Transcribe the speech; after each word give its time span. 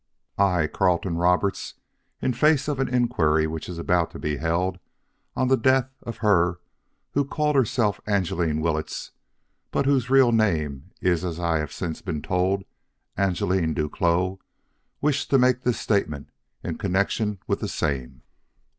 "I, 0.39 0.65
Carleton 0.65 1.17
Roberts, 1.17 1.75
in 2.23 2.33
face 2.33 2.67
of 2.67 2.79
an 2.79 2.87
inquiry 2.87 3.45
which 3.45 3.69
is 3.69 3.77
about 3.77 4.09
to 4.09 4.17
be 4.17 4.37
held 4.37 4.79
on 5.35 5.47
the 5.47 5.55
death 5.55 5.91
of 6.01 6.17
her 6.25 6.59
who 7.13 7.23
called 7.23 7.55
herself 7.55 8.01
Angeline 8.07 8.61
Willetts, 8.61 9.11
but 9.69 9.85
whose 9.85 10.09
real 10.09 10.31
name 10.31 10.89
is 11.01 11.23
as 11.23 11.39
I 11.39 11.59
have 11.59 11.71
since 11.71 12.01
been 12.01 12.23
told 12.23 12.63
Angeline 13.15 13.75
Duclos, 13.75 14.39
wish 15.01 15.27
to 15.27 15.37
make 15.37 15.61
this 15.61 15.79
statement 15.79 16.31
in 16.63 16.79
connection 16.79 17.37
with 17.45 17.59
the 17.59 17.67
same. 17.69 18.23